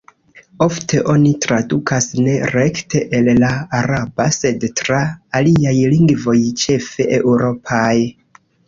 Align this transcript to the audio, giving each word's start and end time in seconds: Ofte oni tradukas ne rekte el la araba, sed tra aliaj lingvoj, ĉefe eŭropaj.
Ofte 0.65 1.01
oni 1.13 1.33
tradukas 1.45 2.07
ne 2.27 2.33
rekte 2.53 3.03
el 3.19 3.31
la 3.45 3.53
araba, 3.83 4.29
sed 4.41 4.67
tra 4.83 5.05
aliaj 5.43 5.79
lingvoj, 5.95 6.39
ĉefe 6.65 7.11
eŭropaj. 7.23 7.97